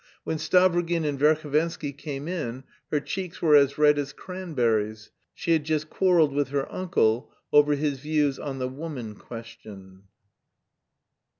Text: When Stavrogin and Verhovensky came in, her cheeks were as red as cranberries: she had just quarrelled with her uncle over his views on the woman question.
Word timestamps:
When 0.23 0.37
Stavrogin 0.37 1.05
and 1.05 1.19
Verhovensky 1.19 1.95
came 1.95 2.27
in, 2.27 2.63
her 2.89 2.99
cheeks 2.99 3.39
were 3.39 3.55
as 3.55 3.77
red 3.77 3.99
as 3.99 4.13
cranberries: 4.13 5.11
she 5.31 5.51
had 5.53 5.63
just 5.63 5.91
quarrelled 5.91 6.33
with 6.33 6.47
her 6.47 6.67
uncle 6.71 7.31
over 7.53 7.75
his 7.75 7.99
views 7.99 8.39
on 8.39 8.57
the 8.57 8.67
woman 8.67 9.13
question. 9.13 10.05